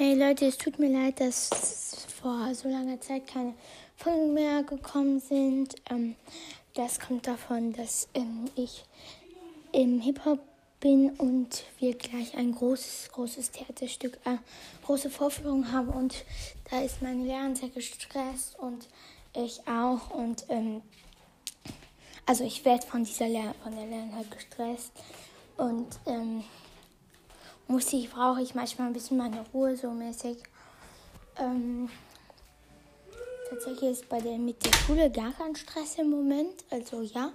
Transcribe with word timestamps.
Hey 0.00 0.14
Leute, 0.14 0.46
es 0.46 0.56
tut 0.56 0.78
mir 0.78 0.90
leid, 0.90 1.18
dass 1.18 1.50
vor 2.22 2.54
so 2.54 2.68
langer 2.68 3.00
Zeit 3.00 3.26
keine 3.26 3.54
Folgen 3.96 4.32
mehr 4.32 4.62
gekommen 4.62 5.18
sind. 5.18 5.74
Ähm, 5.90 6.14
das 6.74 7.00
kommt 7.00 7.26
davon, 7.26 7.72
dass 7.72 8.06
ähm, 8.14 8.44
ich 8.54 8.84
im 9.72 9.98
Hip-Hop 9.98 10.38
bin 10.78 11.10
und 11.18 11.64
wir 11.80 11.98
gleich 11.98 12.36
ein 12.36 12.52
großes, 12.52 13.10
großes 13.10 13.50
Theaterstück, 13.50 14.20
äh, 14.24 14.36
große 14.86 15.10
Vorführung 15.10 15.72
haben 15.72 15.88
und 15.88 16.24
da 16.70 16.80
ist 16.80 17.02
meine 17.02 17.24
Lehrerin 17.24 17.56
sehr 17.56 17.70
gestresst 17.70 18.56
und 18.56 18.86
ich 19.34 19.66
auch 19.66 20.12
und 20.12 20.44
ähm, 20.48 20.80
also 22.24 22.44
ich 22.44 22.64
werde 22.64 22.86
von 22.86 23.02
dieser 23.02 23.26
Lehr 23.26 23.52
von 23.64 23.74
der 23.74 23.86
Lehrerin 23.86 24.14
halt 24.14 24.30
gestresst 24.30 24.92
und 25.56 25.88
ähm, 26.06 26.44
muss 27.68 27.92
ich, 27.92 28.10
brauche 28.10 28.42
ich 28.42 28.54
manchmal 28.54 28.88
ein 28.88 28.92
bisschen 28.94 29.18
meine 29.18 29.44
Ruhe 29.52 29.76
so 29.76 29.90
mäßig. 29.90 30.38
Ähm, 31.36 31.88
tatsächlich 33.48 33.90
ist 33.90 34.08
bei 34.08 34.20
der 34.20 34.38
mit 34.38 34.64
der 34.64 34.72
Schule 34.72 35.10
gar 35.10 35.32
kein 35.32 35.54
Stress 35.54 35.96
im 35.98 36.10
Moment, 36.10 36.64
also 36.70 37.02
ja. 37.02 37.30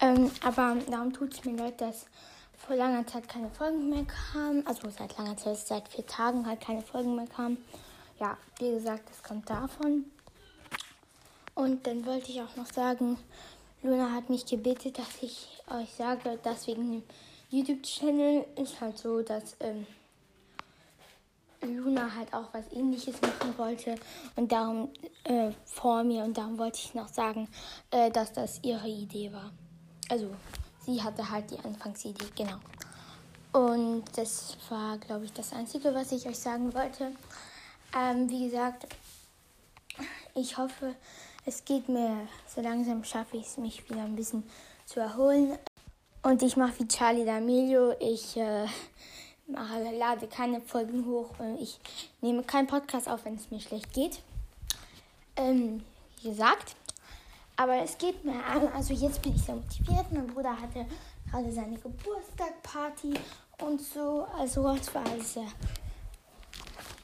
Ähm, 0.00 0.30
aber 0.42 0.76
darum 0.90 1.12
tut 1.12 1.34
es 1.34 1.44
mir 1.44 1.56
leid, 1.56 1.80
dass 1.80 2.06
vor 2.56 2.76
langer 2.76 3.06
Zeit 3.06 3.28
keine 3.28 3.48
Folgen 3.50 3.88
mehr 3.88 4.04
kamen. 4.04 4.66
Also 4.66 4.90
seit 4.90 5.16
langer 5.16 5.36
Zeit, 5.36 5.56
seit 5.56 5.88
vier 5.88 6.06
Tagen 6.06 6.46
halt 6.46 6.60
keine 6.60 6.82
Folgen 6.82 7.16
mehr 7.16 7.26
kamen. 7.26 7.58
Ja, 8.20 8.36
wie 8.58 8.70
gesagt, 8.70 9.08
das 9.08 9.22
kommt 9.22 9.48
davon. 9.48 10.04
Und 11.54 11.86
dann 11.86 12.04
wollte 12.04 12.30
ich 12.30 12.40
auch 12.40 12.56
noch 12.56 12.72
sagen, 12.72 13.16
Luna 13.82 14.12
hat 14.12 14.28
mich 14.30 14.44
gebetet, 14.46 14.98
dass 14.98 15.22
ich 15.22 15.48
euch 15.70 15.92
sage, 15.94 16.38
dass 16.42 16.66
wegen 16.66 16.92
dem 16.92 17.02
YouTube-Channel 17.50 18.46
ist 18.56 18.80
halt 18.80 18.98
so, 18.98 19.22
dass 19.22 19.56
ähm, 19.60 19.86
Luna 21.62 22.14
halt 22.14 22.32
auch 22.32 22.52
was 22.52 22.70
ähnliches 22.72 23.20
machen 23.20 23.56
wollte 23.56 23.96
und 24.36 24.52
darum 24.52 24.90
äh, 25.24 25.50
vor 25.64 26.04
mir 26.04 26.24
und 26.24 26.36
darum 26.36 26.58
wollte 26.58 26.78
ich 26.78 26.94
noch 26.94 27.08
sagen, 27.08 27.48
äh, 27.90 28.10
dass 28.10 28.32
das 28.32 28.60
ihre 28.62 28.88
Idee 28.88 29.32
war. 29.32 29.50
Also 30.08 30.30
sie 30.84 31.02
hatte 31.02 31.28
halt 31.30 31.50
die 31.50 31.58
Anfangsidee, 31.58 32.26
genau. 32.36 32.58
Und 33.52 34.04
das 34.16 34.56
war, 34.68 34.98
glaube 34.98 35.24
ich, 35.24 35.32
das 35.32 35.52
Einzige, 35.52 35.94
was 35.94 36.12
ich 36.12 36.26
euch 36.26 36.38
sagen 36.38 36.72
wollte. 36.74 37.12
Ähm, 37.96 38.28
wie 38.28 38.44
gesagt, 38.44 38.86
ich 40.34 40.56
hoffe, 40.58 40.94
es 41.46 41.64
geht 41.64 41.88
mir, 41.88 42.28
so 42.46 42.60
langsam 42.60 43.02
schaffe 43.04 43.38
ich 43.38 43.46
es, 43.46 43.56
mich 43.56 43.88
wieder 43.88 44.02
ein 44.02 44.16
bisschen 44.16 44.44
zu 44.84 45.00
erholen. 45.00 45.58
Und 46.22 46.42
ich 46.42 46.56
mache 46.56 46.80
wie 46.80 46.88
Charlie 46.88 47.24
D'Amelio. 47.24 47.96
Ich 48.00 48.36
äh, 48.36 48.66
mache, 49.46 49.96
lade 49.96 50.26
keine 50.26 50.60
Folgen 50.60 51.06
hoch. 51.06 51.30
Ich 51.60 51.78
nehme 52.20 52.42
keinen 52.42 52.66
Podcast 52.66 53.08
auf, 53.08 53.24
wenn 53.24 53.36
es 53.36 53.50
mir 53.50 53.60
schlecht 53.60 53.92
geht. 53.92 54.20
Ähm, 55.36 55.84
wie 56.20 56.30
gesagt. 56.30 56.74
Aber 57.56 57.82
es 57.82 57.98
geht 57.98 58.24
mir 58.24 58.44
an. 58.44 58.68
Also 58.74 58.94
jetzt 58.94 59.22
bin 59.22 59.34
ich 59.34 59.42
sehr 59.42 59.56
motiviert. 59.56 60.12
Mein 60.12 60.26
Bruder 60.26 60.60
hatte 60.60 60.86
gerade 61.30 61.52
seine 61.52 61.78
Geburtstagparty 61.78 63.14
und 63.62 63.80
so. 63.80 64.26
Also 64.38 64.68
es 64.70 64.94
war 64.94 65.04
alles 65.06 65.34
sehr 65.34 65.48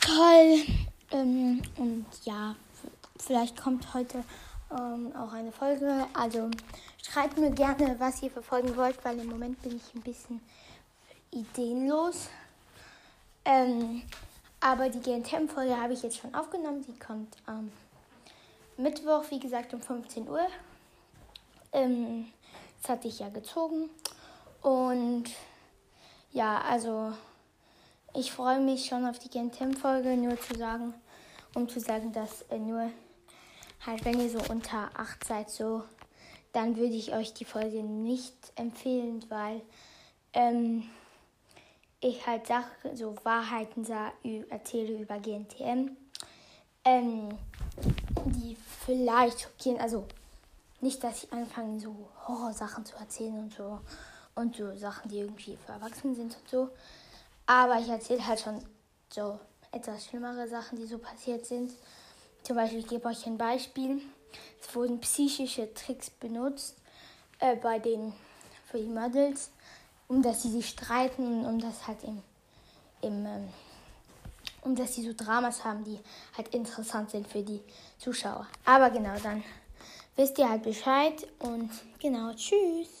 toll. 0.00 0.62
Ähm, 1.12 1.62
und 1.76 2.06
ja, 2.24 2.54
vielleicht 3.18 3.60
kommt 3.60 3.92
heute 3.94 4.24
ähm, 4.70 5.14
auch 5.16 5.32
eine 5.32 5.52
Folge. 5.52 6.06
Also 6.12 6.50
schreibt 7.02 7.38
mir 7.38 7.50
gerne, 7.50 7.96
was 7.98 8.22
ihr 8.22 8.30
verfolgen 8.30 8.76
wollt, 8.76 9.04
weil 9.04 9.18
im 9.18 9.28
Moment 9.28 9.60
bin 9.62 9.76
ich 9.76 9.94
ein 9.94 10.02
bisschen 10.02 10.40
ideenlos. 11.30 12.28
Ähm, 13.44 14.02
aber 14.60 14.90
die 14.90 15.00
GNTM-Folge 15.00 15.80
habe 15.80 15.94
ich 15.94 16.02
jetzt 16.02 16.18
schon 16.18 16.34
aufgenommen. 16.34 16.84
Die 16.86 16.98
kommt 16.98 17.36
am 17.46 17.72
Mittwoch, 18.76 19.24
wie 19.30 19.40
gesagt, 19.40 19.72
um 19.74 19.80
15 19.80 20.28
Uhr. 20.28 20.46
Ähm, 21.72 22.26
das 22.80 22.90
hatte 22.90 23.08
ich 23.08 23.18
ja 23.18 23.28
gezogen. 23.28 23.90
Und 24.62 25.24
ja, 26.32 26.60
also 26.60 27.12
ich 28.14 28.32
freue 28.32 28.60
mich 28.60 28.86
schon 28.86 29.06
auf 29.06 29.18
die 29.18 29.30
GNTM-Folge, 29.30 30.16
nur 30.16 30.38
zu 30.40 30.54
sagen, 30.56 30.94
um 31.54 31.68
zu 31.68 31.80
sagen, 31.80 32.12
dass 32.12 32.42
äh, 32.50 32.58
nur 32.58 32.90
halt, 33.86 34.04
wenn 34.04 34.20
ihr 34.20 34.30
so 34.30 34.40
unter 34.50 34.90
8 34.94 35.24
seid, 35.24 35.50
so, 35.50 35.82
dann 36.52 36.76
würde 36.76 36.94
ich 36.94 37.12
euch 37.14 37.32
die 37.32 37.44
Folge 37.44 37.82
nicht 37.82 38.34
empfehlen, 38.56 39.24
weil 39.28 39.62
ähm, 40.32 40.88
ich 42.00 42.26
halt 42.26 42.46
Sachen, 42.46 42.96
so 42.96 43.14
Wahrheiten 43.24 43.84
sah, 43.84 44.12
erzähle 44.48 44.98
über 44.98 45.18
GNTM, 45.18 45.96
ähm, 46.84 47.38
die 48.24 48.56
vielleicht 48.84 49.40
schockieren, 49.42 49.80
also 49.80 50.06
nicht, 50.80 51.04
dass 51.04 51.24
ich 51.24 51.32
anfange, 51.32 51.78
so 51.78 51.94
Horrorsachen 52.26 52.86
zu 52.86 52.96
erzählen 52.96 53.38
und 53.38 53.52
so 53.52 53.80
und 54.34 54.56
so 54.56 54.74
Sachen, 54.76 55.10
die 55.10 55.18
irgendwie 55.18 55.58
für 55.64 55.72
Erwachsene 55.72 56.14
sind 56.14 56.36
und 56.36 56.48
so. 56.48 56.70
Aber 57.46 57.78
ich 57.78 57.88
erzähle 57.88 58.26
halt 58.26 58.40
schon 58.40 58.64
so 59.12 59.38
etwas 59.72 60.06
schlimmere 60.06 60.48
Sachen, 60.48 60.78
die 60.78 60.86
so 60.86 60.98
passiert 60.98 61.44
sind. 61.44 61.72
Zum 62.42 62.56
Beispiel, 62.56 62.80
ich 62.80 62.88
gebe 62.88 63.08
euch 63.08 63.26
ein 63.26 63.38
Beispiel. 63.38 64.00
Es 64.60 64.74
wurden 64.74 65.00
psychische 65.00 65.72
Tricks 65.74 66.10
benutzt 66.10 66.76
äh, 67.38 67.56
bei 67.56 67.78
den 67.78 68.12
für 68.66 68.78
die 68.78 68.88
Models, 68.88 69.50
um 70.08 70.22
dass 70.22 70.42
sie 70.42 70.50
sich 70.50 70.68
streiten 70.68 71.44
und 71.44 71.46
um 71.46 71.60
das 71.60 71.86
halt 71.86 72.02
im, 72.04 72.22
im 73.02 73.26
ähm, 73.26 73.48
um 74.62 74.76
dass 74.76 74.94
sie 74.94 75.02
so 75.02 75.12
Dramas 75.14 75.64
haben, 75.64 75.84
die 75.84 75.98
halt 76.36 76.54
interessant 76.54 77.10
sind 77.10 77.26
für 77.26 77.42
die 77.42 77.60
Zuschauer. 77.98 78.46
Aber 78.64 78.90
genau, 78.90 79.16
dann 79.22 79.42
wisst 80.16 80.38
ihr 80.38 80.48
halt 80.48 80.62
Bescheid 80.62 81.26
und 81.38 81.70
genau, 81.98 82.32
tschüss. 82.34 83.00